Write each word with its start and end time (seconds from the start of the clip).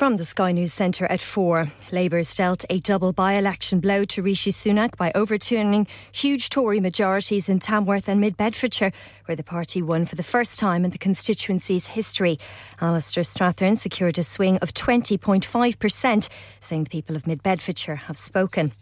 From 0.00 0.16
the 0.16 0.24
Sky 0.24 0.52
News 0.52 0.72
Centre 0.72 1.04
at 1.04 1.20
4, 1.20 1.70
Labour's 1.92 2.34
dealt 2.34 2.64
a 2.70 2.78
double 2.78 3.12
by 3.12 3.34
election 3.34 3.80
blow 3.80 4.04
to 4.04 4.22
Rishi 4.22 4.50
Sunak 4.50 4.96
by 4.96 5.12
overturning 5.14 5.86
huge 6.10 6.48
Tory 6.48 6.80
majorities 6.80 7.50
in 7.50 7.58
Tamworth 7.58 8.08
and 8.08 8.18
Mid 8.18 8.34
Bedfordshire, 8.38 8.92
where 9.26 9.36
the 9.36 9.44
party 9.44 9.82
won 9.82 10.06
for 10.06 10.16
the 10.16 10.22
first 10.22 10.58
time 10.58 10.86
in 10.86 10.90
the 10.90 10.96
constituency's 10.96 11.88
history. 11.88 12.38
Alastair 12.80 13.24
Strathern 13.24 13.76
secured 13.76 14.16
a 14.16 14.22
swing 14.22 14.56
of 14.62 14.72
20.5%, 14.72 16.28
saying 16.60 16.84
the 16.84 16.88
people 16.88 17.14
of 17.14 17.26
Mid 17.26 17.42
Bedfordshire 17.42 17.96
have 17.96 18.16
spoken. 18.16 18.72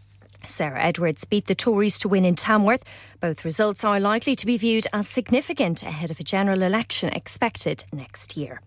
Sarah 0.46 0.80
Edwards 0.80 1.24
beat 1.24 1.46
the 1.46 1.56
Tories 1.56 1.98
to 1.98 2.08
win 2.08 2.24
in 2.24 2.36
Tamworth. 2.36 2.84
Both 3.20 3.44
results 3.44 3.82
are 3.82 3.98
likely 3.98 4.36
to 4.36 4.46
be 4.46 4.56
viewed 4.56 4.86
as 4.92 5.08
significant 5.08 5.82
ahead 5.82 6.12
of 6.12 6.20
a 6.20 6.22
general 6.22 6.62
election 6.62 7.08
expected 7.08 7.82
next 7.92 8.36
year. 8.36 8.60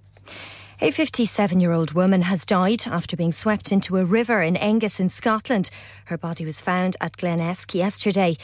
A 0.84 0.90
57 0.90 1.59
year 1.59 1.73
old 1.73 1.94
woman 1.94 2.23
has 2.23 2.44
died 2.44 2.88
after 2.88 3.16
being 3.16 3.31
swept 3.31 3.71
into 3.71 3.98
a 3.98 4.04
river 4.04 4.41
in 4.41 4.55
Angus 4.57 4.99
in 4.99 5.10
Scotland. 5.10 5.70
Her 6.05 6.18
body 6.18 6.43
was 6.43 6.60
found 6.60 6.98
at 6.99 7.18
Glen 7.18 7.40
Esk 7.40 7.76
yesterday. 7.76 8.35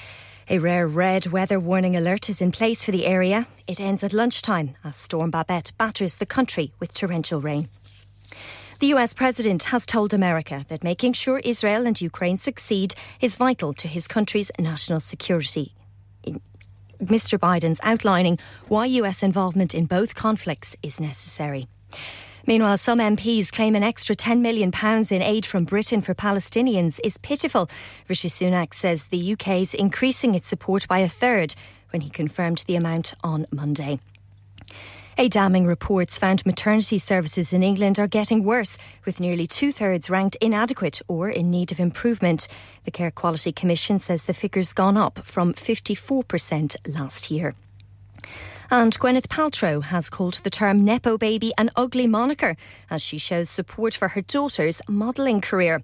A 0.47 0.59
rare 0.59 0.87
red 0.87 1.25
weather 1.25 1.59
warning 1.59 1.95
alert 1.95 2.29
is 2.29 2.39
in 2.39 2.51
place 2.51 2.83
for 2.83 2.91
the 2.91 3.07
area. 3.07 3.47
It 3.65 3.81
ends 3.81 4.03
at 4.03 4.13
lunchtime 4.13 4.75
as 4.83 4.97
Storm 4.97 5.31
Babette 5.31 5.71
batters 5.79 6.17
the 6.17 6.27
country 6.27 6.73
with 6.79 6.93
torrential 6.93 7.41
rain. 7.41 7.69
The 8.81 8.93
US 8.93 9.15
president 9.15 9.63
has 9.73 9.87
told 9.87 10.13
America 10.13 10.63
that 10.69 10.83
making 10.83 11.13
sure 11.13 11.39
Israel 11.39 11.87
and 11.87 11.99
Ukraine 11.99 12.37
succeed 12.37 12.93
is 13.19 13.35
vital 13.35 13.73
to 13.73 13.87
his 13.87 14.07
country's 14.07 14.51
national 14.59 14.99
security. 14.99 15.73
Mr. 17.01 17.39
Biden's 17.39 17.79
outlining 17.81 18.37
why 18.67 18.85
US 19.01 19.23
involvement 19.23 19.73
in 19.73 19.87
both 19.87 20.13
conflicts 20.13 20.75
is 20.83 20.99
necessary. 20.99 21.65
Meanwhile, 22.47 22.77
some 22.77 22.99
MPs 22.99 23.51
claim 23.51 23.75
an 23.75 23.83
extra 23.83 24.15
£10 24.15 24.39
million 24.39 24.71
in 25.11 25.21
aid 25.21 25.45
from 25.45 25.65
Britain 25.65 26.01
for 26.01 26.15
Palestinians 26.15 26.97
is 27.03 27.17
pitiful. 27.17 27.69
Rishi 28.07 28.29
Sunak 28.29 28.73
says 28.73 29.07
the 29.07 29.33
UK 29.33 29.49
is 29.59 29.73
increasing 29.73 30.33
its 30.33 30.47
support 30.47 30.87
by 30.87 30.99
a 30.99 31.09
third 31.09 31.55
when 31.89 32.01
he 32.01 32.09
confirmed 32.09 32.63
the 32.65 32.77
amount 32.77 33.13
on 33.21 33.45
Monday. 33.51 33.99
A 35.17 35.27
damning 35.27 35.65
reports 35.65 36.17
found 36.17 36.45
maternity 36.45 36.99
services 36.99 37.51
in 37.51 37.63
England 37.63 37.99
are 37.99 38.07
getting 38.07 38.45
worse, 38.45 38.77
with 39.03 39.19
nearly 39.19 39.45
two 39.45 39.73
thirds 39.73 40.09
ranked 40.09 40.37
inadequate 40.39 41.01
or 41.09 41.27
in 41.27 41.51
need 41.51 41.73
of 41.73 41.81
improvement. 41.81 42.47
The 42.85 42.91
Care 42.91 43.11
Quality 43.11 43.51
Commission 43.51 43.99
says 43.99 44.23
the 44.23 44.33
figure's 44.33 44.71
gone 44.71 44.95
up 44.95 45.19
from 45.25 45.53
54% 45.53 46.95
last 46.95 47.29
year. 47.29 47.55
And 48.69 48.99
Gwyneth 48.99 49.27
Paltrow 49.27 49.81
has 49.81 50.09
called 50.09 50.35
the 50.43 50.49
term 50.49 50.83
Nepo 50.83 51.17
baby 51.17 51.53
an 51.57 51.69
ugly 51.77 52.05
moniker 52.05 52.57
as 52.89 53.01
she 53.01 53.17
shows 53.17 53.49
support 53.49 53.93
for 53.93 54.09
her 54.09 54.21
daughter's 54.21 54.81
modelling 54.89 55.39
career. 55.39 55.83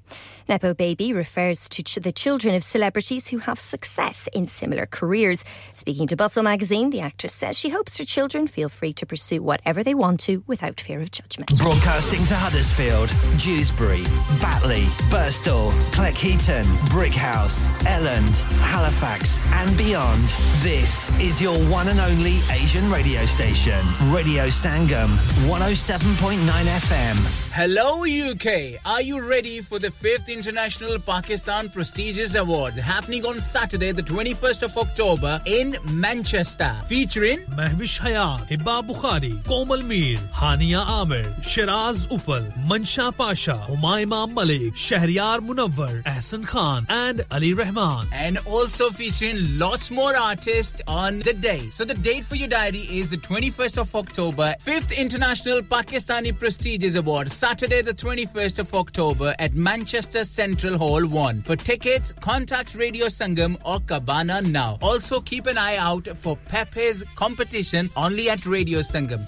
Nepo 0.49 0.73
baby 0.73 1.13
refers 1.13 1.69
to 1.69 2.01
the 2.01 2.11
children 2.11 2.55
of 2.55 2.63
celebrities 2.63 3.29
who 3.29 3.37
have 3.37 3.57
success 3.57 4.27
in 4.33 4.47
similar 4.47 4.85
careers. 4.85 5.45
Speaking 5.75 6.07
to 6.07 6.17
Bustle 6.17 6.43
magazine, 6.43 6.89
the 6.89 6.99
actress 6.99 7.33
says 7.33 7.57
she 7.57 7.69
hopes 7.69 7.97
her 7.97 8.03
children 8.03 8.47
feel 8.47 8.67
free 8.67 8.91
to 8.93 9.05
pursue 9.05 9.41
whatever 9.41 9.81
they 9.81 9.93
want 9.93 10.19
to 10.21 10.43
without 10.45 10.81
fear 10.81 11.01
of 11.01 11.09
judgment. 11.11 11.57
Broadcasting 11.59 12.25
to 12.25 12.35
Huddersfield, 12.35 13.07
Dewsbury, 13.39 14.03
Batley, 14.41 14.83
Burstall, 15.09 15.71
Cleckheaton, 15.93 16.65
Brickhouse, 16.89 17.69
Elland, 17.85 18.41
Halifax, 18.59 19.41
and 19.53 19.77
beyond. 19.77 20.23
This 20.59 21.17
is 21.21 21.41
your 21.41 21.57
one 21.71 21.87
and 21.87 21.99
only 22.01 22.39
Asian 22.51 22.72
Asian 22.73 22.89
radio 22.89 23.23
station, 23.25 23.85
Radio 24.11 24.47
Sangam, 24.47 25.07
107.9 25.45 26.39
FM. 26.41 27.43
Hello, 27.53 28.01
UK. 28.03 28.81
Are 28.83 29.03
you 29.03 29.21
ready 29.21 29.61
for 29.61 29.77
the 29.77 29.89
5th 29.89 30.27
International 30.27 30.97
Pakistan 30.97 31.69
Prestigious 31.69 32.33
Award 32.33 32.73
happening 32.73 33.27
on 33.27 33.39
Saturday, 33.39 33.91
the 33.91 34.01
21st 34.01 34.63
of 34.63 34.75
October 34.75 35.39
in 35.45 35.77
Manchester? 35.91 36.75
Featuring 36.87 37.41
Mehwish 37.41 37.99
Hayat, 37.99 38.47
Hibba 38.47 38.81
Bukhari, 38.81 39.45
Komal 39.45 39.83
Mir, 39.83 40.17
Hania 40.33 40.83
Amir, 40.83 41.31
Shiraz 41.43 42.07
Upal, 42.07 42.51
Mansha 42.65 43.15
Pasha, 43.15 43.63
Umayma 43.67 44.27
Malik, 44.33 44.73
Shahriyar 44.73 45.45
Munawwar, 45.47 46.01
Ahsan 46.05 46.43
Khan, 46.47 46.87
and 46.89 47.23
Ali 47.29 47.53
Rahman. 47.53 48.07
And 48.11 48.39
also 48.47 48.89
featuring 48.89 49.59
lots 49.59 49.91
more 49.91 50.17
artists 50.17 50.81
on 50.87 51.19
the 51.19 51.33
day. 51.33 51.69
So 51.69 51.85
the 51.85 51.93
date 51.93 52.25
for 52.25 52.33
your 52.33 52.49
diary 52.63 52.87
is 52.97 53.09
the 53.09 53.17
21st 53.17 53.77
of 53.77 53.93
October, 53.93 54.55
5th 54.65 54.95
International 54.97 55.61
Pakistani 55.61 56.31
Prestigious 56.31 56.95
Award, 56.95 57.29
Saturday, 57.29 57.81
the 57.81 57.93
21st 57.93 58.59
of 58.59 58.73
October 58.73 59.35
at 59.37 59.53
Manchester 59.53 60.23
Central 60.23 60.77
Hall 60.77 61.05
1. 61.05 61.41
For 61.41 61.57
tickets, 61.57 62.13
contact 62.21 62.73
Radio 62.73 63.07
Sangam 63.07 63.57
or 63.65 63.81
Cabana 63.81 64.41
now. 64.41 64.77
Also, 64.81 65.19
keep 65.19 65.45
an 65.47 65.57
eye 65.57 65.75
out 65.75 66.07
for 66.17 66.37
Pepe's 66.47 67.03
competition 67.15 67.89
only 67.97 68.29
at 68.29 68.45
Radio 68.45 68.79
Sangam. 68.79 69.27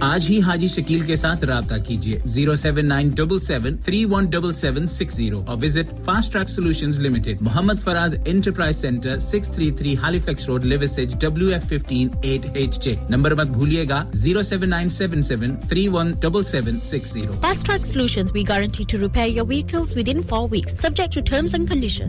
آج 0.00 0.26
ہی 0.30 0.40
حاجی 0.40 0.68
شکیل 0.68 1.00
کے 1.00 1.16
ساتھ 1.16 1.44
رابطہ 1.44 1.74
کیجیے، 1.86 2.18
zero 2.24 2.54
seven 2.54 2.88
nine 2.88 3.08
double 3.08 3.38
seven, 3.38 3.76
three 3.76 4.04
one 4.04 4.26
double 4.26 4.52
seven, 4.52 4.88
six 4.88 5.14
zero 5.14 5.38
اور 5.46 5.56
visit 5.62 5.92
Fast 6.04 6.32
Track 6.32 6.48
Solution 6.48 6.90
Limited, 7.02 7.42
Muhammad 7.42 7.80
Faraz 7.84 8.14
enterprise 8.26 8.76
centre, 8.76 9.18
six 9.18 9.50
three 9.54 9.70
three 9.70 9.94
Halifax 10.02 10.48
Road 10.48 10.64
Liversedge 10.64 11.14
W 11.20 11.48
F 11.48 11.64
fifteen 11.64 12.08
eight 12.22 12.46
H 12.54 12.78
J 12.84 12.94
number 13.10 13.34
مت 13.34 13.46
بھولیے 13.46 13.84
گا، 13.88 14.02
zero 14.14 14.42
seven 14.42 14.70
nine 14.70 14.88
seven 14.88 15.22
seven, 15.22 15.56
three 15.68 15.86
one 15.88 16.12
double 16.20 16.44
seven, 16.44 16.80
six 16.82 17.12
zero. 17.12 17.32
Fast 17.40 17.66
Track 17.66 17.86
Solution 17.86 18.24
we 18.34 18.44
guarantee 18.48 18.84
to 18.88 18.98
repair 18.98 19.28
your 19.28 19.46
vehicles 19.48 19.96
within 20.08 20.22
four 20.22 20.48
weeks 20.50 20.80
subject 20.80 21.14
to 21.14 21.20
terms 21.20 21.54
and 21.54 21.68
condition 21.68 22.08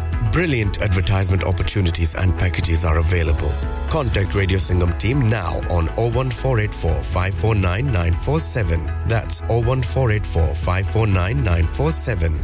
Brilliant 0.29 0.81
advertisement 0.81 1.43
opportunities 1.43 2.15
and 2.15 2.37
packages 2.37 2.85
are 2.85 2.99
available. 2.99 3.51
Contact 3.89 4.35
Radio 4.35 4.57
Singham 4.57 4.97
team 4.97 5.29
now 5.29 5.57
on 5.69 5.87
01484 5.97 7.03
549 7.03 7.85
947. 7.87 8.85
That's 9.07 9.41
01484 9.49 10.55
549 10.55 11.43
947. 11.43 12.39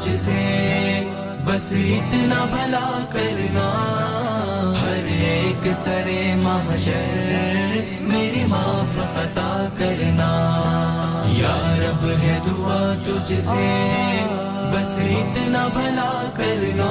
تجھ 0.00 0.16
سے 0.16 1.04
بس 1.44 1.72
اتنا 1.72 2.44
بھلا 2.44 3.06
کرنا۔ 3.12 3.68
ہر 4.82 5.04
ایک 5.06 5.68
سرے 5.74 6.34
محشر 6.42 7.80
میری 8.00 8.44
معاف 8.48 8.94
خطا 8.94 9.68
کرنا۔ 9.78 10.30
یا 11.26 11.76
رب 11.78 12.06
ہے 12.22 12.38
دعا 12.46 12.94
تجھ 13.06 13.40
سے 13.40 14.24
بس 14.72 14.98
اتنا 14.98 15.68
بھلا 15.72 16.30
کرنا۔ 16.36 16.90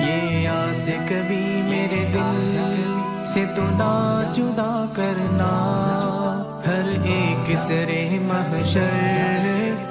یہ 0.07 0.49
آس 0.49 0.85
کبھی 0.85 1.61
میرے 1.65 2.05
دل 2.13 2.93
سے 3.27 3.45
تو 3.55 3.63
نہ 3.63 4.23
جدا 4.33 4.85
کرنا۔ 4.95 5.51
ہر 6.67 7.01
ایک 7.03 7.57
سرے 7.57 8.19
محشر 8.21 8.93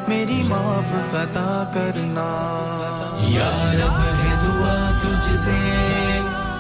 میری 0.09 0.43
معاف 0.49 0.91
خطا 1.11 1.71
کرنا۔ 1.75 2.31
یا 3.21 3.73
رب 3.75 4.01
ہے 4.23 4.35
دعا 4.45 5.01
تجھ 5.03 5.37
سے، 5.39 5.61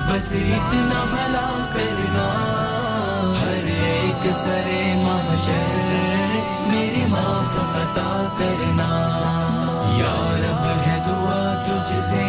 بس 0.09 0.35
اتنا 0.35 1.05
بھلا 1.11 1.71
کرنا۔ 1.75 2.29
ہر 3.43 3.65
ایک 3.67 4.33
سرے 4.33 4.95
محشر 4.97 6.24
میری 6.67 7.05
معاف 7.09 7.53
خطا 7.53 8.27
کرنا۔ 8.39 8.91
یا 9.99 10.37
رب 10.39 10.65
ہے 10.87 11.03
دعا 11.07 11.63
تجھ 11.67 12.01
سے، 12.01 12.25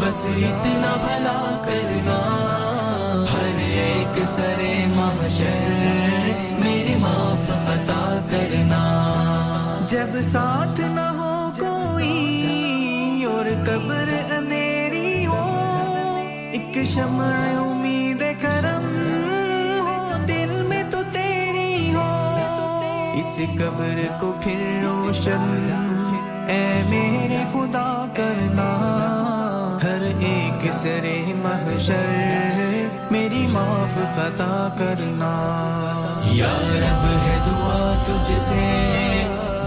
بس 0.00 0.26
اتنا 0.26 0.94
بھلا 1.00 1.60
کرنا۔ 1.64 2.18
ہر 3.32 3.58
ایک 3.58 4.24
سرے 4.24 4.84
محشر، 4.88 5.80
میری 6.58 6.94
معاف 7.00 7.46
خطا 7.46 8.20
کرنا۔ 8.30 8.82
جب 9.88 10.22
ساتھ 10.22 10.80
نہ 10.80 11.00
ہو 11.00 11.50
کوئی 11.58 13.24
اور 13.24 13.44
قبر 13.66 14.34
اندھیری 14.34 15.26
ہو، 15.26 15.48
ایک 16.52 16.78
شمع 16.84 17.32
امید 17.58 18.22
کرم 18.42 18.91
قبر 23.46 24.00
کو 24.20 24.32
پھر 24.40 24.82
روشن۔ 24.84 25.68
اے 26.48 26.82
میرے 26.88 27.44
خدا، 27.52 28.04
کرنا۔ 28.14 28.68
ہر 29.82 30.02
ایک 30.18 30.72
سرے 30.72 31.32
محشر۔ 31.36 32.86
میری 33.10 33.46
معاف 33.50 33.94
خطا 33.94 34.68
کرنا۔ 34.78 35.32
یا 36.24 36.52
رب، 36.60 37.26
ہے 37.26 37.38
دعا 37.46 38.02
تجھ 38.06 38.40
سے 38.40 38.66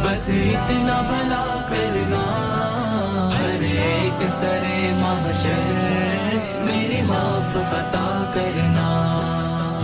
بس 0.04 0.30
اتنا 0.30 1.02
بھلا 1.02 1.66
کرنا۔ 1.70 2.24
ہر 3.40 3.62
ایک 3.62 4.30
سرے 4.30 4.92
محشر۔ 4.96 6.36
میری 6.58 7.02
معاف 7.02 7.54
خطا 7.54 8.32
کرنا۔ 8.34 8.92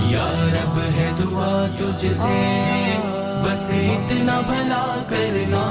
یا 0.03 0.31
رب، 0.53 0.79
ہے 0.95 1.11
دعا 1.19 1.65
تجھ 1.77 2.13
سے 2.13 2.67
بس 3.43 3.71
اتنا 3.71 4.39
بھلا 4.47 4.83
کرنا، 5.09 5.63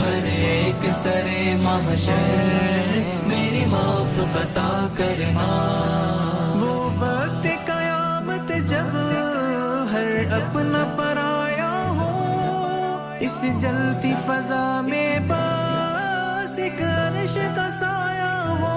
ہر 0.00 0.24
ایک 0.24 0.86
سرے 0.92 1.56
محشر، 1.62 2.98
میری 3.26 3.64
معاف 3.70 4.14
خطا 4.32 4.86
کرنا۔ 4.96 5.48
وہ 6.60 6.74
وقت 6.98 7.46
قیامت 7.66 8.52
جب 8.68 8.96
ہر 9.92 10.10
اپنا 10.32 10.84
پرایا 10.96 11.72
ہو، 11.98 12.12
اس 13.20 13.40
جلتی 13.60 14.12
فضا 14.26 14.80
میں 14.84 15.18
بس 15.28 16.58
ایک 16.58 16.82
عرش 16.82 17.38
کا 17.56 17.68
سایہ 17.70 18.32
ہو۔ 18.60 18.72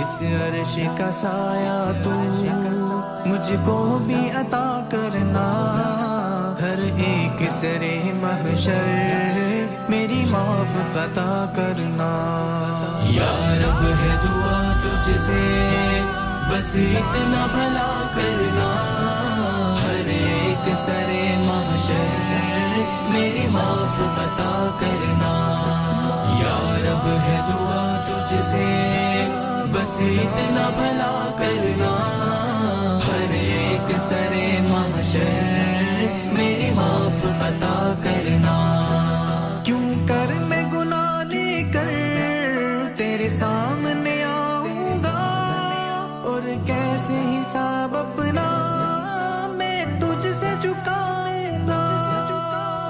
اس 0.00 0.22
عرش 0.22 0.78
کا 0.98 1.10
سایہ 1.12 2.04
تو 2.04 2.10
مجھ 3.26 3.52
کو 3.64 3.98
بھی 4.06 4.30
عطا 4.34 4.66
کرنا۔ 4.90 5.46
ہر 6.74 6.80
ایک 6.82 7.50
سرے 7.50 8.00
محشر، 8.04 8.86
میری 9.88 10.24
معاف 10.30 10.72
خطا 10.72 11.52
کرنا۔ 11.56 12.12
یا 13.02 13.54
رب، 13.58 13.86
ہے 13.86 14.16
دعا 14.24 14.72
تجھ 14.82 15.18
سے، 15.18 16.00
بس 16.50 16.76
اتنا 16.76 17.46
بھلا 17.52 18.10
کرنا۔ 18.14 18.70
ہر 19.82 20.06
ایک 20.06 20.68
سرے 20.76 21.34
محشر، 21.38 22.82
میری 23.08 23.46
معاف 23.50 23.96
خطا 23.96 24.70
کرنا۔ 24.80 25.34
یا 26.42 26.76
رب، 26.82 27.08
ہے 27.28 27.40
دعا 27.50 28.04
تجھ 28.08 28.42
سے، 28.42 29.28
بس 29.72 29.96
اتنا 30.00 30.70
بھلا 30.74 31.34
کرنا۔ 31.38 32.20
ہر 33.06 33.32
ایک 33.32 33.98
سرے 33.98 34.56
محشر، 34.60 35.54
میری 36.32 36.53
معاف 36.74 37.22
خطا 37.22 37.94
کرنا۔ 38.02 38.60
کیوں 39.64 39.94
کر 40.08 40.32
میں 40.48 40.72
گناہ 40.72 41.24
لے 41.24 41.62
کر 41.72 41.90
تیرے 42.96 43.28
سامنے 43.28 44.24
آؤں 44.24 44.96
گا۔ 45.02 45.20
اور 46.24 46.66
کیسے 46.66 47.40
حساب 47.40 47.96
اپنا؟ 47.96 48.48
میں 49.52 49.84
تجھ 50.00 50.36
سے 50.36 50.54
چکاؤں 50.62 51.68
گا۔ 51.68 51.82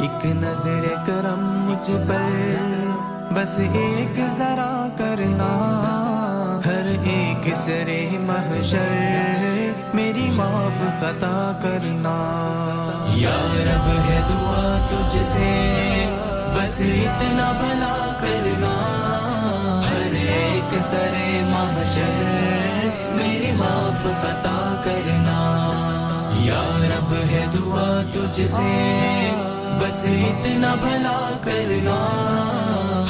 ایک 0.01 0.27
نظر 0.27 0.87
کرم 1.07 1.41
مجھ 1.41 1.91
پر، 2.09 2.55
بس 3.35 3.59
ایک 3.73 4.21
ذرا 4.29 4.89
کرنا۔ 4.99 5.53
ہر 6.67 6.93
ایک 7.05 7.55
سرے 7.55 8.09
محشر۔ 8.21 9.64
میری 9.95 10.31
معاف 10.31 10.79
خطا 11.01 11.53
کرنا۔ 11.63 12.17
یا 13.15 13.37
رب 13.57 14.11
ہے 14.11 14.21
دعا 14.29 14.87
تجھ 14.91 15.23
سے 15.23 15.51
بس 16.55 16.81
اتنا 16.81 17.53
بھلا 17.53 18.17
کرنا۔ 18.21 18.73
ہر 19.91 20.15
ایک 20.15 20.83
سرے 20.83 21.41
محشر 21.45 22.89
میری 23.11 23.53
معاف 23.53 24.03
خطا 24.03 24.81
کرنا۔ 24.85 25.41
یا 26.35 26.63
رب 26.83 27.15
ہے 27.31 27.47
دعا 27.55 28.03
تجھ 28.13 28.51
سے 28.51 29.31
بس 29.81 30.07
اتنا 30.07 30.75
بھلا 30.75 31.39
کرنا۔ 31.45 31.99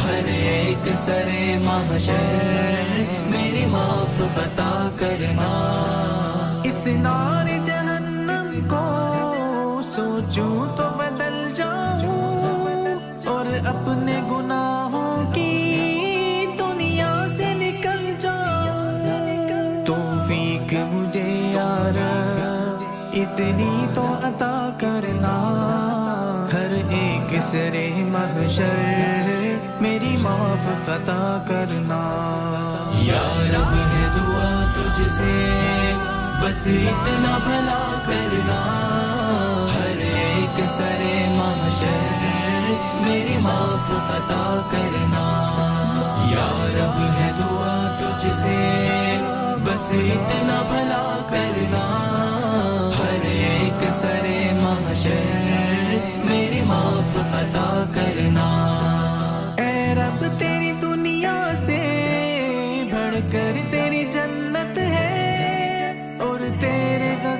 ہر 0.04 0.24
ایک 0.26 0.88
سرے 0.94 1.58
محشر 1.62 3.02
میری 3.26 3.64
معاف 3.66 4.16
خطا 4.16 4.90
کرنا۔ 4.98 5.50
اس 6.74 6.86
نار 6.86 7.64
جہنم 7.64 8.68
کو 8.68 9.80
سوچوں 9.82 10.76
تو 10.76 10.82
بدل 10.98 11.52
جاؤں 11.54 12.84
اور 13.26 13.66
اپنے 13.66 14.20
گناہوں 14.30 15.32
کی 15.34 16.46
دنیا 16.58 17.24
سے 17.28 17.54
نکل 17.54 18.14
جاؤں۔ 18.18 19.86
توفیق 19.86 20.74
مجھے 20.74 21.52
یار، 21.54 21.98
اتنی 23.12 23.86
تو 23.94 24.06
عطا 24.22 24.70
کرنا۔ 24.80 25.36
ہر 26.52 26.74
ایک 26.88 27.36
سرے 27.42 27.90
محشر 27.96 29.54
میری 29.80 30.16
معاف 30.20 30.86
خطا 30.86 31.44
کرنا۔ 31.48 32.02
یا 32.94 33.42
رب 33.52 33.74
ہے 33.74 34.08
دعا 34.16 34.72
تجھ 34.76 35.08
سے 35.08 35.60
بس 36.44 36.66
اتنا 36.66 37.38
بھلا 37.44 38.00
کرنا، 38.06 38.60
ہر 39.74 39.98
ایک 39.98 40.60
سر 40.66 41.02
محشر 41.28 42.72
میری 43.06 43.36
معاف 43.40 43.90
عطا 43.90 44.60
کرنا۔ 44.70 45.24
یا 46.30 46.66
رب 46.74 47.20
ہے 47.20 47.30
دعا 47.38 47.96
تجھ 47.98 48.34
سے، 48.34 48.56
بس 49.64 49.88
اتنا 49.92 50.62
بھلا 50.68 51.24
کرنا۔ 51.28 51.84
ہر 52.98 53.24
ایک 53.24 53.90
سر 53.90 54.26
محشر 54.52 55.96
میری 56.24 56.60
معاف 56.66 57.16
عطا 57.16 57.84
کرنا۔ 57.94 58.48
اے 59.58 59.94
رب 59.94 60.38
تیری 60.38 60.72
دنیا 60.72 61.52
سے 61.56 61.80
بڑھ 62.92 63.32
کر 63.32 63.73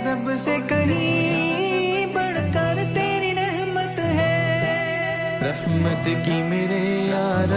سب 0.04 0.30
سے 0.38 0.56
کہیں 0.68 2.06
بڑھ 2.14 2.38
کر 2.54 2.74
تیری 2.94 3.34
رحمت 3.34 3.98
ہے۔ 3.98 5.38
رحمت 5.42 6.04
کی 6.04 6.42
میرے 6.42 7.06
یار 7.10 7.52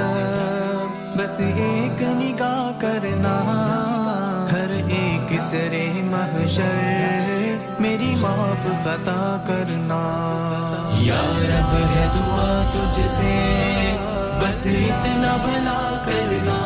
بس 1.18 1.40
ایک 1.40 2.02
نگاہ 2.02 2.82
کرنا۔ 2.82 3.36
ہر 4.52 4.92
ایک 4.92 5.42
سرے 5.42 5.92
محشر 5.94 7.56
میری 7.80 8.16
معاف 8.20 8.64
خطا 8.64 9.44
کرنا۔ 9.48 10.04
یا 11.00 11.22
رب 11.24 11.76
ہے 11.96 12.08
دعا 12.16 12.70
تجھ 12.74 13.08
سے، 13.08 13.36
بس 14.42 14.68
اتنا 14.68 15.38
بھلا 15.46 16.04
کرنا۔ 16.06 16.60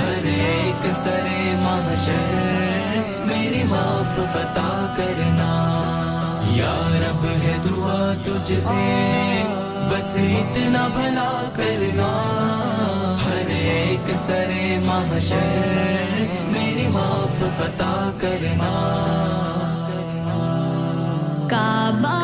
ہر 0.00 0.24
ایک 0.24 0.92
سرے 0.92 1.54
محشر 1.58 2.83
میری 3.36 3.62
معاف 3.62 4.18
عطا 4.18 4.94
کرنا۔ 4.96 5.50
یا 6.46 6.74
رب 6.90 7.24
ہے 7.24 7.56
دعا 7.64 8.12
تجھ 8.24 8.60
سے 8.60 9.42
بس 9.90 10.16
اتنا 10.16 10.88
بھلا 10.88 11.50
کرنا۔ 11.56 12.10
ہر 13.26 13.46
ایک 13.46 14.16
سر 14.16 14.52
محشر، 14.84 16.24
میری 16.46 16.88
معاف 16.88 17.42
عطا 17.42 18.10
کرنا۔ 18.20 18.72
کعبہ 21.50 22.23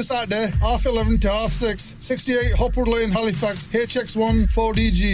six 1.54 1.96
sixty 2.02 2.34
eight 2.34 2.56
11 2.60 2.98
lane 2.98 3.12
half 3.18 3.30
fax 3.40 3.68
68 3.68 3.98
X 3.98 4.18
one 4.18 4.48
four 4.48 4.74
D 4.74 4.92
G. 4.92 5.14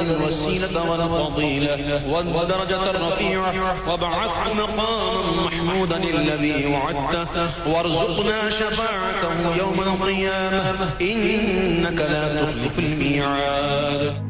محمدا 0.00 0.20
الوسيلة 0.20 0.90
والفضيلة 0.90 2.00
والدرجة 2.08 2.90
الرفيعة. 2.90 3.54
وابعثه 3.90 4.54
مقاما 4.54 5.46
محمودا 5.46 5.96
الذي 5.96 6.66
وعدته. 6.66 7.48
وارزقنا 7.66 8.50
شفاعته 8.50 9.56
يوم 9.58 9.80
القيامة. 9.80 10.90
إنك 11.00 12.00
لا 12.00 12.42
تخلف 12.42 12.78
الميعاد. 12.78 14.29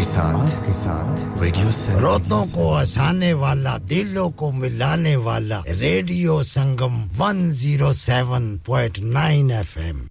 کے 0.00 0.74
ساتھ 0.74 1.40
ریڈیو 1.40 2.00
روتوں 2.00 2.44
کو 2.54 2.82
ہسانے 2.82 3.32
والا، 3.32 3.76
دلوں 3.90 4.30
کو 4.30 4.52
ملانے 4.52 5.16
والا، 5.16 5.60
ریڈیو 5.80 6.42
سنگم 6.42 7.08
107.9 7.18 9.50
ایف 9.50 9.76
ایم 9.76 10.06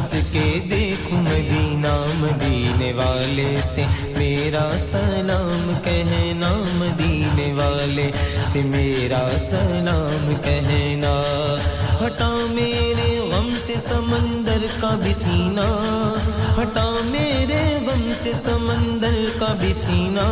قسمت 0.00 0.32
کے 0.32 0.58
دیکھوں 0.70 1.22
مدینہ، 1.22 1.92
مدینے 2.18 2.92
والے 2.96 3.60
سے 3.62 3.84
میرا 4.16 4.68
سلام 4.78 5.72
کہنا 5.84 6.52
مدینے 6.74 7.52
والے 7.56 8.10
سے 8.52 8.60
میرا 8.64 9.26
سلام 9.38 10.32
کہنا 10.44 11.12
ہٹا 12.04 12.30
میرے 12.50 13.18
غم 13.32 13.52
سے 13.66 13.74
سمندر 13.78 14.66
کا 14.80 14.94
بھی 15.02 15.12
سینہ، 15.12 15.68
ہٹا 16.60 16.88
میرے 17.04 17.62
سے 18.22 18.32
سمندر 18.34 19.24
کا 19.38 19.54
بھی 19.60 19.72
سینا 19.72 20.28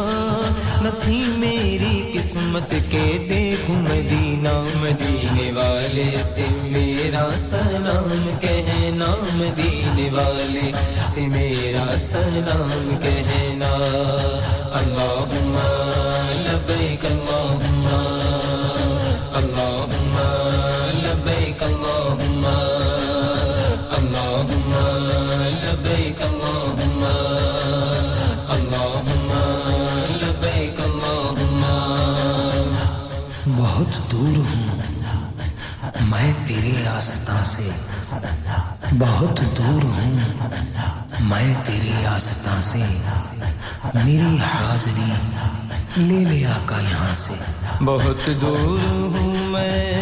نہ 0.82 0.88
تھی 1.02 1.24
میری 1.36 2.18
قسمت 2.18 2.70
کے 2.70 3.26
دیکھوں 3.30 3.76
مدینہ۔ 3.76 4.62
مدینے 4.80 5.52
والے 5.52 6.16
سے 6.22 6.46
میرا 6.50 7.28
سلام 7.36 8.36
کہنا، 8.40 9.14
مدینے 9.34 10.08
والے 10.12 10.72
سے 11.04 11.20
میرا 11.20 11.98
سلام 11.98 12.96
کہنا۔ 13.02 13.72
اللہم 14.72 15.58
لبیک 16.30 17.04
اللہم 17.04 17.58
اللہم 17.60 17.67
دور 34.18 34.36
ہوں۔ 34.36 34.80
میں 36.00 36.32
تیرے 36.46 36.88
آستاں 36.88 37.44
سے 37.44 37.70
بہت 38.98 39.40
دور 39.58 39.84
ہوں۔ 39.84 40.14
میں 41.20 41.54
تیرے 41.64 42.06
آستاں 42.06 42.62
سے 42.62 42.82
میری 43.94 44.36
حاضری 44.38 45.12
لے 45.96 46.24
لے 46.24 46.46
آقا 46.46 46.80
یہاں 46.80 47.14
سے۔ 47.14 47.34
بہت 47.84 48.28
دور 48.42 48.78
ہوں 48.88 49.36
میں۔ 49.46 49.92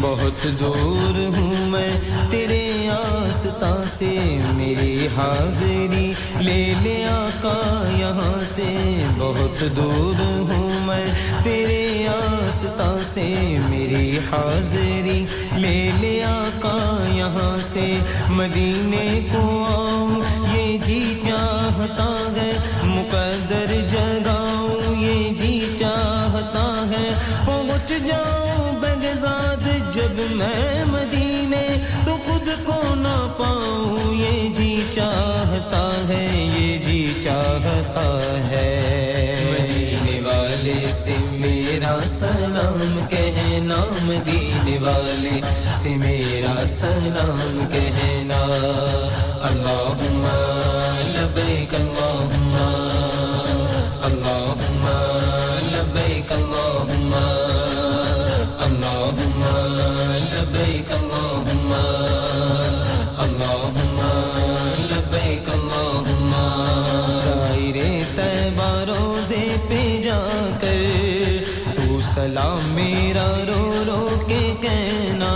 بہت 0.00 0.60
دور 0.60 1.36
ہوں 1.36 1.66
میں 1.66 1.90
تیرے 2.30 2.88
آستا 2.88 3.84
سے 3.86 4.38
میری 4.56 5.06
حاضری 5.16 6.12
لے 6.40 6.74
لے 6.82 7.04
آقا 7.04 7.88
یہاں 7.96 8.44
سے۔ 8.44 9.02
بہت 9.18 9.76
دور 9.76 10.20
ہوں 10.20 10.53
میں 10.84 11.06
تیرے 11.42 12.08
آستا 12.08 12.98
سے 13.02 13.56
میری 13.70 14.18
حاضری 14.18 15.24
لے 15.56 15.90
لے 16.00 16.24
آقا 16.24 17.04
یہاں 17.12 17.60
سے۔ 17.60 17.98
مدینے 18.28 19.20
کو 19.32 19.66
آؤں، 19.70 20.22
یہ 20.56 20.78
جی 20.78 21.20
چاہتا 21.26 22.32
ہے۔ 22.36 22.52
مقدر 22.82 23.88
جگاؤں 23.88 25.02
یہ 25.02 25.34
جی 25.34 25.74
چاہتا 25.78 26.84
ہے۔ 26.90 27.14
پہنچ 27.44 27.88
جاؤں 27.88 28.72
بگزاد 28.80 29.94
جب 29.94 30.20
میں 30.30 30.84
مدینے 30.84 31.68
تو 32.06 32.16
خود 32.26 32.48
کو 32.64 32.94
نہ 32.94 33.26
پاؤں۔ 33.38 34.14
یہ 34.14 34.54
جی 34.54 34.82
چاہتا 34.92 36.08
ہے، 36.08 36.50
یہ 36.58 36.78
جی 36.78 37.12
چاہتا 37.22 38.22
ہے۔ 38.50 39.33
سے 40.90 41.14
میرا 41.18 41.98
سلام 42.04 43.04
کہنا 43.10 43.76
مدینے 44.02 44.78
والے۔ 44.78 45.40
سے 45.74 45.96
میرا 45.96 46.66
سلام 46.66 47.64
کہنا 47.72 48.40
اللہم 49.42 50.26
لبیک 50.98 51.74
اللہم۔ 51.74 52.56
اللہم 54.02 54.86
لبیک 55.62 56.32
اللہم۔ 56.32 57.10
اللہم 58.58 59.44
لبیک 60.16 60.92
اللہم۔ 60.92 61.33
سلام 72.24 72.58
میرا 72.74 73.44
رو 73.46 73.84
رو 73.86 74.24
کے 74.26 74.54
کہنا، 74.60 75.32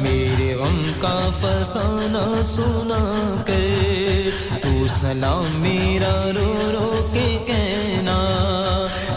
میرے 0.00 0.54
غم 0.54 0.92
کا 1.00 1.30
فسانہ 1.40 2.42
سنا 2.42 3.00
کر۔ 3.46 4.30
تو 4.62 4.86
سلام 4.88 5.44
میرا 5.54 6.30
رو 6.34 6.54
رو 6.72 7.08
کے 7.12 7.38
کہنا، 7.46 8.16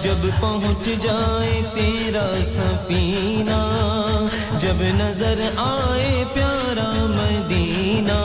جب 0.01 0.27
پہنچ 0.39 0.85
جائے 1.03 1.61
تیرا 1.73 2.43
سفینہ، 2.43 3.61
جب 4.59 4.81
نظر 4.81 5.41
آئے 5.57 6.23
پیارا 6.33 6.91
مدینہ، 6.93 8.19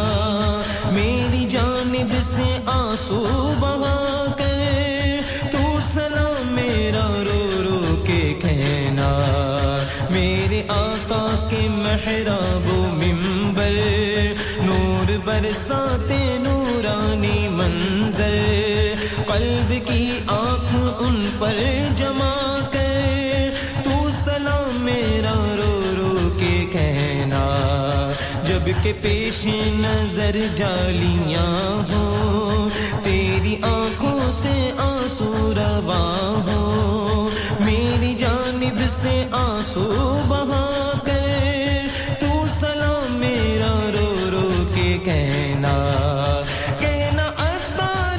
میری 0.91 1.45
جانب 1.45 2.13
سے 2.23 2.59
آنسو 2.67 3.53
بہا 3.61 4.27
کر۔ 4.39 5.49
تو 5.53 5.79
سلام 5.83 6.53
میرا 6.53 7.09
رو 7.25 7.50
محراب 11.91 12.67
و 12.67 12.83
ممبر 12.87 13.79
نور 14.63 15.19
برساتے 15.25 16.39
نورانی 16.39 17.49
منظر۔ 17.49 18.37
قلب 19.27 19.73
کی 19.87 20.11
آنکھ 20.27 20.75
ان 20.99 21.29
پر 21.39 21.59
جما 21.97 22.59
کر، 22.73 23.51
تو 23.85 24.09
سلام 24.11 24.79
میرا 24.81 25.35
رو 25.57 25.83
رو 25.97 26.31
کے 26.39 26.67
کہنا۔ 26.73 27.43
جبکہ 28.45 28.93
پیش 29.01 29.47
نظر 29.77 30.37
جالیاں 30.57 31.93
ہو 31.93 32.69
تیری 33.03 33.57
آنکھوں 33.63 34.31
سے 34.31 34.71
آنسو 34.79 35.53
روا 35.57 36.05
ہو 36.47 37.29
میری 37.61 38.15
جانب 38.15 38.79
سے 38.89 39.25
آنسو 39.31 40.19
بہا 40.29 40.67
کہنا۔ 45.11 46.43
کہنا 46.81 47.23
اختار 47.39 48.19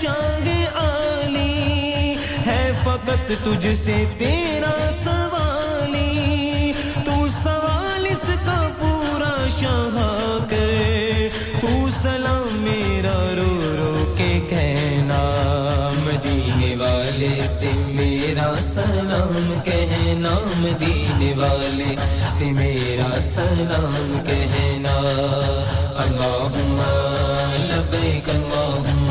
شاہ 0.00 0.46
عالی 0.74 2.14
ہے 2.46 2.72
فقط 2.84 3.32
تجھ 3.44 3.74
سے 3.74 4.04
تیرا 4.18 4.90
سب 4.92 5.31
والے 17.22 17.42
سے 17.46 17.70
میرا 17.86 18.52
سلام 18.60 19.60
کہنا 19.64 20.34
مدینے 20.56 21.32
والے 21.36 21.94
سے 22.28 22.50
میرا 22.52 23.20
سلام 23.22 24.18
کہنا 24.26 24.96
اللہم 26.04 26.80
لبیک 27.66 28.28
اللہم 28.28 28.30
اللہم 28.30 29.01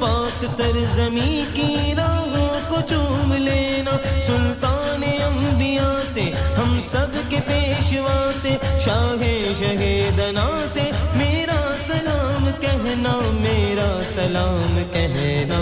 پاک 0.00 0.44
سرزمی 0.44 1.44
کی 1.54 1.76
راہوں 1.96 2.60
کو 2.68 2.76
چوم 2.88 3.32
لینا، 3.32 3.90
سلطان 4.26 5.02
انبیاء 5.02 6.00
سے، 6.14 6.30
ہم 6.58 6.78
سب 6.80 7.30
کے 7.30 7.36
پیشوا 7.46 8.30
سے، 8.42 8.56
شاہ 8.84 9.22
شہیدنا 9.58 10.48
سے، 10.72 10.90
میرا 11.14 11.74
سلام 11.86 12.50
کہنا، 12.60 13.18
میرا 13.40 14.02
سلام 14.04 14.82
کہنا۔ 14.92 15.60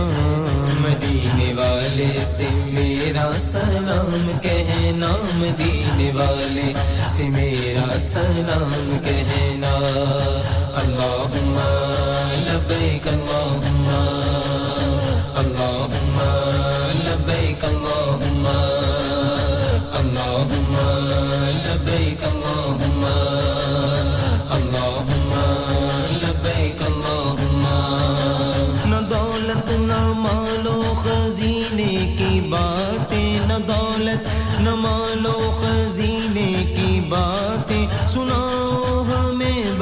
مدینے 0.81 1.53
والے 1.55 2.21
سے 2.23 2.47
میرا 2.51 3.31
سلام 3.39 4.31
کہنا، 4.43 5.11
مدینے 5.35 6.11
والے 6.15 6.73
سے 7.07 7.29
میرا 7.29 7.99
سلام 8.01 8.99
کہنا۔ 9.05 9.73
اللہم 10.75 11.59
لبیک 12.47 13.09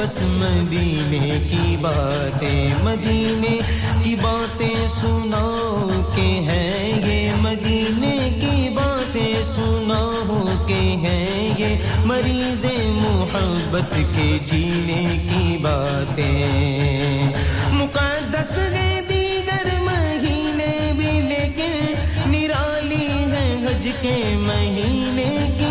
بس 0.04 0.22
مدینے 0.22 1.46
کی 1.50 1.76
باتیں، 1.80 2.74
مدینے 2.82 3.60
کی 4.04 4.16
باتیں 4.22 4.88
سناؤ 4.88 5.88
کہ 6.16 6.40
ہے 6.46 6.92
یہ، 7.06 7.30
مدینے 7.40 8.38
کی 8.40 8.68
باتیں 8.74 9.42
سناؤ 9.42 10.44
کہ 10.66 10.96
ہے 11.02 11.50
یہ۔ 11.58 11.76
مریض 12.04 12.64
محبت 12.88 13.94
کے 14.16 14.38
جینے 14.44 15.16
کی 15.28 15.58
باتیں۔ 15.62 17.32
مقدس 17.70 18.58
ہے 18.58 19.00
دیگر 19.08 19.80
مہینے 19.80 20.92
بھی، 20.96 21.20
لیکن 21.20 21.92
نرالی 22.30 23.08
ہے 23.32 23.64
حج 23.64 23.88
کے 24.00 24.36
مہینے 24.36 25.54
کی 25.58 25.63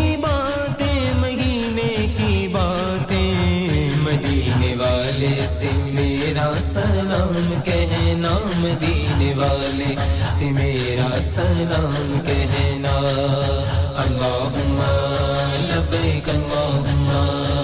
سے 5.53 5.69
میرا 5.73 6.51
سلام 6.59 7.53
کہنا 7.65 8.37
مدینے 8.57 9.33
والے۔ 9.37 9.95
سے 10.27 10.45
میرا 10.45 11.21
سلام 11.21 12.19
کہنا 12.25 12.95
اللہم 14.05 14.81
لبیک 15.59 16.29
اللہم۔ 16.29 17.62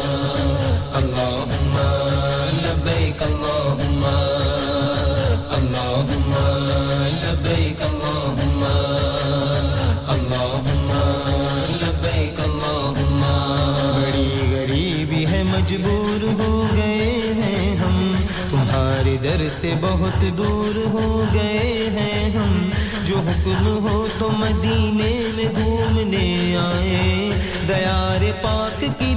گھر 19.39 19.49
سے 19.49 19.73
بہت 19.81 20.37
دور 20.37 20.77
ہو 20.93 21.23
گئے 21.33 21.89
ہیں 21.91 22.29
ہم۔ 22.29 22.69
جو 23.05 23.17
حکم 23.17 23.87
ہو 23.87 24.07
تو 24.17 24.29
مدینے 24.31 25.23
میں 25.35 25.45
گھومنے 25.55 26.57
آئے۔ 26.57 27.29
دیار 27.67 28.43
پاک 28.43 28.85
کی 28.99 29.15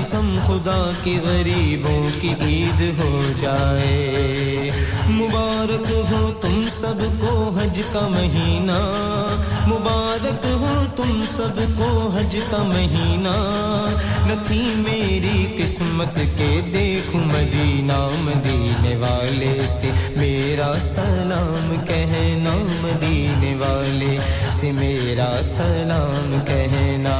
قسم 0.00 0.38
خدا 0.46 0.90
کی 1.02 1.18
غریبوں 1.24 2.08
کی 2.20 2.34
عید 2.40 2.98
ہو 2.98 3.32
جائے۔ 3.40 4.70
مبارک 5.08 5.92
ہو 6.10 6.32
تم 6.40 6.64
سب 6.70 7.20
کو 7.20 7.50
حج 7.56 7.80
کا 7.92 8.08
مہینہ۔ 8.08 8.78
مبارک 9.66 10.46
ہو 10.46 10.59
تم 11.00 11.22
سب 11.26 11.58
کو 11.76 12.08
حج 12.14 12.36
کا 12.50 12.56
مہینہ، 12.62 13.34
نہ 14.26 14.32
تھی 14.46 14.60
میری 14.76 15.46
قسمت 15.58 16.18
کے 16.36 16.48
دیکھ 16.72 17.14
مدینہ 17.16 17.98
مدینے 18.20 18.94
والے 18.96 19.66
سے 19.68 19.90
میرا 20.16 20.72
سلام 20.80 21.74
کہنا 21.86 22.54
مدینے 22.82 23.54
والے 23.60 24.18
سے 24.58 24.72
میرا 24.72 25.30
سلام 25.44 26.38
کہنا 26.46 27.16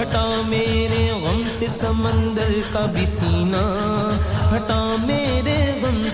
ہٹا 0.00 0.26
میرے 0.48 1.08
غم 1.22 1.42
سے 1.58 1.66
سمندر 1.68 2.52
کا 2.72 2.86
بھی 2.94 3.06
سینہ، 3.06 3.64
ہٹا 4.54 4.82
میرے 5.06 5.19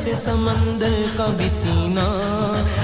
سے 0.07 0.15
سمندر 0.15 1.03
کا 1.17 1.27
بھی 1.37 1.49
سینہ 1.49 2.01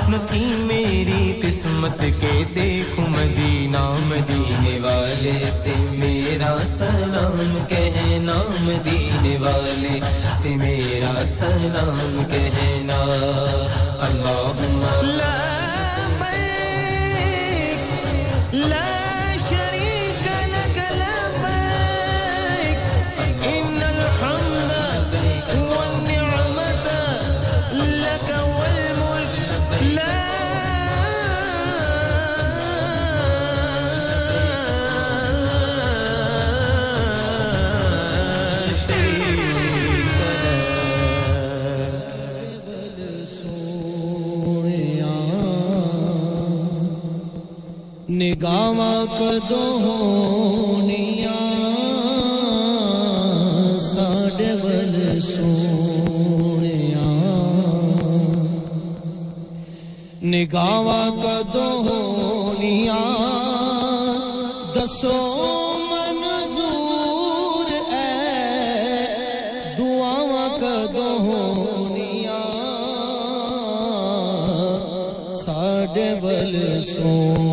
نہ 0.08 0.16
تھی 0.26 0.54
میری 0.58 1.40
قسمت 1.42 2.04
کے 2.20 2.44
دیکھ 2.54 3.00
مدینہ، 3.00 3.98
مدینے 4.06 4.78
والے 4.82 5.46
سے 5.50 5.72
میرا 5.76 6.56
سلام 6.64 7.58
کہنا، 7.68 8.42
مدینے 8.60 9.38
والے 9.38 10.00
سے 10.32 10.56
میرا 10.56 11.26
سلام 11.26 12.22
کہنا۔ 12.30 13.04
اللہم 14.00 14.84
لا 15.02 15.52
نگاواں 48.32 49.06
کدو 49.18 49.64
ہونیاں 49.84 51.32
ساڈے 53.80 54.52
ول 54.62 55.20
سونیاں۔ 55.20 57.00
نگاواں 60.22 61.10
کدو 61.22 61.68
ہونیاں 61.86 63.10
دسو 64.74 65.18
منظور 65.90 67.68
اے۔ 67.92 68.10
دعاواں 69.78 70.48
کدو 70.58 71.08
ہونیاں 71.20 72.48
ساڈے 75.34 76.12
ول 76.22 76.82
سونیاں 76.82 77.51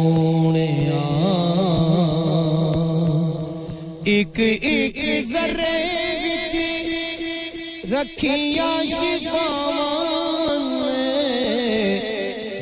ایک 4.41 4.97
ایک 4.97 5.25
ذرے 5.25 5.77
وچ 6.23 6.55
رکھیاں 7.91 8.75
شفاواں 8.89 10.57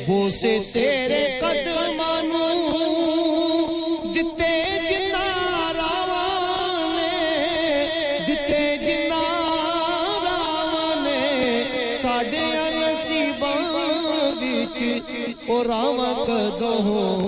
بوسے 0.06 0.58
تیرے 0.72 1.22
قدماں 1.40 2.20
نوں 2.22 2.54
دتے 4.14 4.54
جنا 4.88 5.26
راواں 5.76 6.96
نے 6.96 7.14
دتے 8.28 8.62
جنا 8.86 9.22
راواں 10.24 10.94
نے۔ 11.04 11.20
ساڈے 12.02 12.46
نصیباں 12.78 13.56
وچ 14.40 14.82
او 15.48 15.62
راواں 15.68 16.14
کدوں 16.26 17.27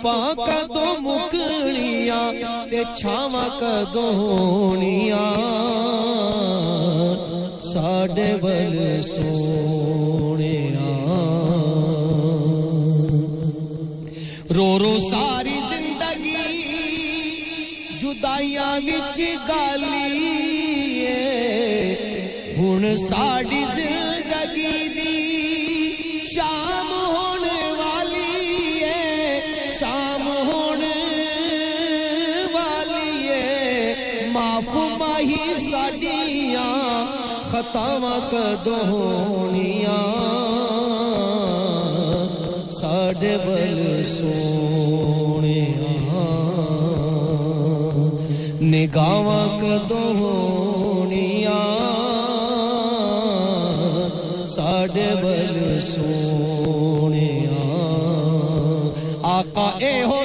ਧੁੱਪਾਂ 0.00 0.34
ਕਦੋਂ 0.36 1.00
ਮੁਕਲੀਆਂ 1.00 2.32
ਤੇ 2.70 2.82
ਛਾਵਾਂ 2.96 3.48
ਕਦੋਂ 3.60 4.12
ਹੋਣੀਆਂ 4.12 5.26
ਸਾਡੇ 7.62 8.32
ਵੱਲ 8.42 8.76
ਸੋਹਣਿਆ 9.02 10.86
ਰੋ 14.56 14.78
ਰੋ 14.78 14.96
ਸਾਰੀ 15.10 15.54
ਜ਼ਿੰਦਗੀ 15.68 16.36
ਜੁਦਾਈਆਂ 18.00 18.80
ਵਿੱਚ 18.80 19.20
ਗਾਲੀ 19.48 20.98
ਏ 21.00 22.54
ਹੁਣ 22.58 22.94
ਸਾਡੀ 22.98 23.59
ਖਤਾਵਾਂ 37.70 38.20
ਕਦੋਂ 38.30 38.78
ਹੋਣੀਆਂ 38.86 39.98
ਸਾਡੇ 42.70 43.34
ਵੱਲ 43.36 44.02
ਸੋਹਣਿਆ 44.04 45.94
ਨਿਗਾਹਾਂ 48.62 49.46
ਕਦੋਂ 49.58 50.12
ਹੋਣੀਆਂ 50.14 51.60
ਸਾਡੇ 54.48 55.06
ਵੱਲ 55.14 55.80
ਸੋਹਣਿਆ 55.82 57.64
ਆਕਾ 59.28 59.70
ਇਹੋ 59.82 60.19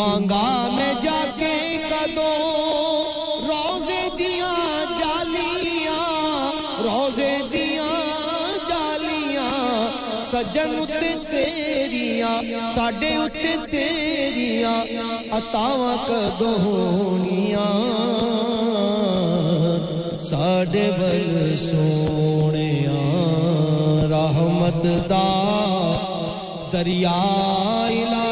مانگا 0.00 0.68
میں 0.72 0.94
جا 1.02 1.24
کے 1.38 1.78
کدو۔ 1.90 2.32
روزے 3.48 4.08
دیا 4.18 4.84
جالیاں، 4.98 6.52
روزے 6.82 7.36
دیا 7.52 7.88
جالیاں۔ 8.68 9.88
سجن 10.30 10.70
اتے 10.78 11.14
تیریاں، 11.30 12.42
ساڈے 12.74 13.14
اتے 13.14 13.54
تیریاں۔ 13.70 14.84
اتاو 15.32 15.96
کدو 16.06 16.56
ہونیاں۔ 16.64 17.74
ساڈے 20.20 20.90
بل 20.98 21.56
سونے 21.56 22.86
رحمت 24.10 24.84
دا 24.84 25.28
دریا 26.72 27.20
الہی 27.86 28.29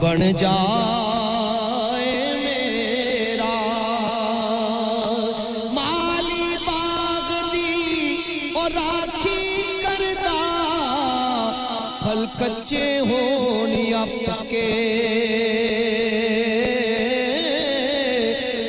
بن 0.00 0.32
جا 0.32 0.56
میرا۔ 2.44 3.54
مالی 5.72 6.56
باغ 6.66 7.56
کرتا 9.82 10.36
پھل 12.02 12.24
کچے 12.38 12.98
ہونی 12.98 13.94
آپ 13.94 14.48
کے۔ 14.48 14.68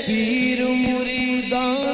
پیر 0.08 0.68
مریدان 0.68 1.94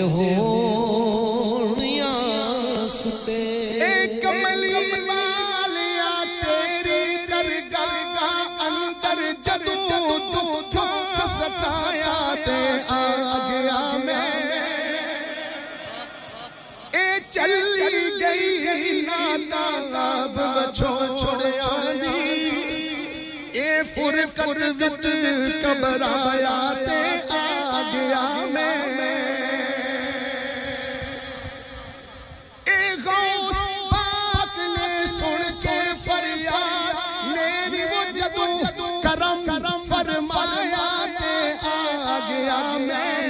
ہو۔ 0.00 0.53
پور 24.44 24.56
وچ 24.80 25.06
کبرایا 25.62 26.56
تے 26.86 27.00
آ 27.30 28.42
میں 28.52 28.72
جدو 38.16 39.00
کرم 39.02 39.82
فرمایا 39.88 40.86
تے 41.18 41.34
آگیا 42.14 42.60
میں۔ 42.78 43.22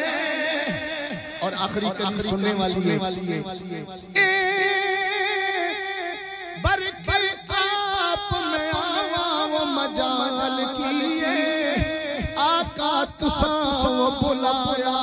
اور 1.41 1.53
آخری 1.59 1.87
کلی 1.99 2.19
سننے 2.29 2.53
والی 2.59 2.91
ہے۔ 2.91 4.24
بلایا 14.23 14.95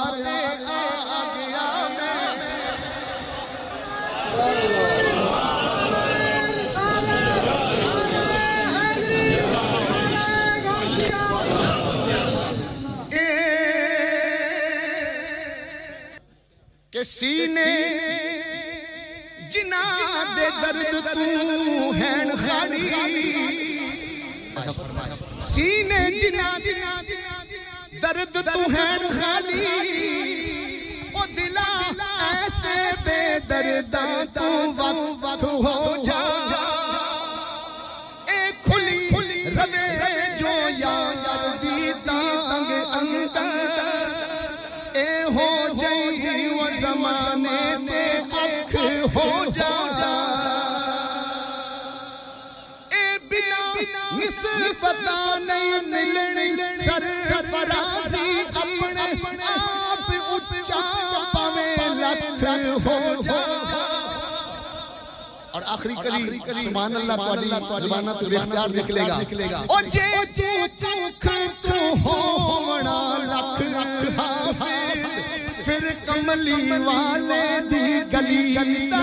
کہ 16.94 17.04
سینے 17.04 17.66
جنا 19.52 19.84
دے 20.38 20.48
درد 20.62 21.04
تو 21.04 21.92
ہین 22.00 22.30
خالی۔ 22.38 22.90
سینے 25.52 26.00
جنا 26.20 26.50
جنا 26.64 27.02
جنا 27.08 27.31
درد 28.14 28.38
تو 28.46 28.62
ہے 28.72 28.88
خالی 29.10 29.66
او 31.14 31.26
دلا 31.38 31.68
ایسے 32.30 32.76
بے 33.04 33.20
دردہ 33.50 34.06
تو 34.34 34.48
وقت 34.78 35.44
ہو 35.44 35.96
جا۔ 36.06 36.20
اے 38.32 38.40
کھلی 38.64 39.08
روے 39.56 39.88
جو 40.40 40.56
یا 40.78 40.96
یردی 41.24 41.92
تانگ 42.06 42.72
اندر۔ 43.00 43.50
اے 44.98 45.24
ہو 45.36 45.50
جائی 45.82 46.48
و 46.48 46.68
زمانے 46.80 47.62
تے 47.88 48.04
اکھ 48.34 48.76
ہو 49.16 49.46
جا۔ 49.56 49.70
نسبتاں 54.14 55.40
نہیں 55.40 55.80
ملنی 55.88 56.56
سر 56.84 57.04
اپنے 58.54 59.04
آپ 59.46 60.10
اچھا 60.34 60.80
پوے 61.34 61.66
لکھ 61.94 62.44
ہو 62.88 63.22
جا۔ 63.24 63.40
اور 65.54 65.62
آخری 65.68 65.94
کلی 65.96 66.38
سبحان 66.62 66.96
اللہ 66.96 67.16
تو 67.18 67.34
علی 67.34 67.48
زبانہ 67.82 68.12
تو 68.20 68.26
اختیار 68.38 68.70
نکلے 68.70 69.02
گا۔ 69.08 69.58
او 69.68 69.80
جے 69.90 70.08
جے 70.36 70.52
تک 70.78 71.28
تو 71.62 71.78
ہو 72.04 72.20
ہونا 72.38 72.98
لکھ 73.24 73.62
لکھ 73.64 74.20
حافظ 74.20 75.20
پھر 75.66 75.88
کملی 76.06 76.72
والے 76.86 77.44
دی 77.72 77.86
گلی 78.14 78.90
تا 78.92 79.02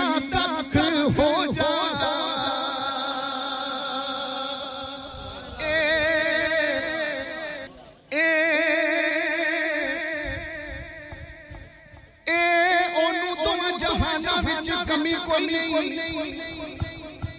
چمی 14.99 15.13
کو 15.25 15.37
نہیں 15.39 16.39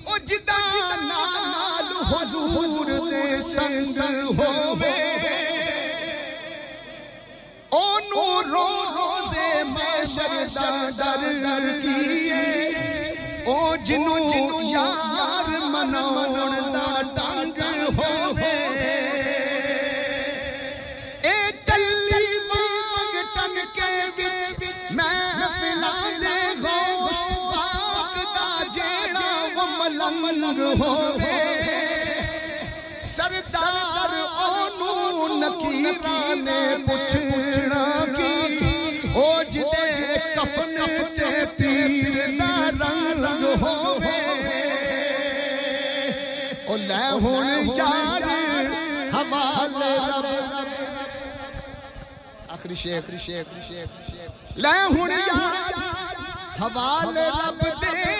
او 0.05 0.17
جدا 0.19 0.59
نال 1.01 1.89
حضور 2.11 2.89
دے 3.11 3.41
سنگ 3.43 3.99
ہووے۔ 4.39 4.93
اونو 7.79 8.25
روز 8.43 9.35
محشر 9.69 10.33
دا 10.99 11.15
ڈر 11.21 11.69
کیے۔ 11.83 12.43
او 13.47 13.59
جنو 13.85 14.17
یار 14.71 15.49
مناون 15.73 16.73
دا 16.75 16.80
ہوے 30.81 31.39
سردار 33.17 34.13
نکیران 35.43 36.49
پوچھنا 36.87 37.85
کفن 40.37 40.77
تیر 41.57 42.17
رنگ 42.81 43.45
ہوے 43.63 44.19
لے 54.57 54.79
ہون 54.93 55.11
یار 55.11 55.73
رب 57.17 57.63
دے۔ 57.83 58.20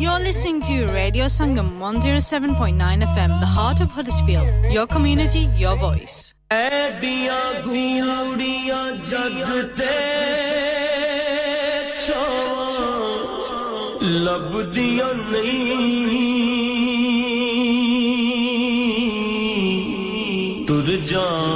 You're 0.00 0.20
listening 0.20 0.60
to 0.62 0.86
Radio 0.92 1.26
Sangam 1.26 1.78
107.9 1.80 3.02
FM, 3.14 3.40
the 3.40 3.46
heart 3.56 3.80
of 3.80 3.90
Huddersfield. 3.90 4.48
Your 4.72 4.86
community, 4.86 5.48
your 5.56 5.76
voice. 5.76 6.35
ایڈیاں 6.50 7.64
گھوڑیاں 7.64 8.84
جگتے 9.06 9.94
چھو 12.04 12.26
لب 14.00 14.54
دیا 14.74 15.10
نہیں 15.30 15.84
تر 20.68 20.94
جان 21.06 21.55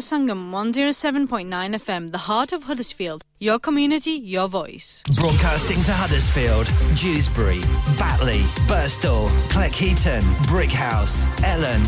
Sangam 0.00 0.50
107.9 0.50 1.48
FM, 1.48 2.10
the 2.10 2.18
heart 2.18 2.52
of 2.52 2.64
Huddersfield. 2.64 3.22
Your 3.38 3.58
community, 3.58 4.12
your 4.12 4.48
voice. 4.48 5.02
Broadcasting 5.16 5.82
to 5.84 5.92
Huddersfield, 5.92 6.66
Dewsbury, 6.98 7.60
Batley, 7.98 8.40
Burstall, 8.68 9.28
Cleckheaton, 9.48 10.22
Brickhouse, 10.46 11.26
Ellen. 11.42 11.80